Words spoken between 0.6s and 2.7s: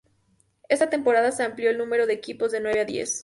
Esta temporada se amplió el número de equipos de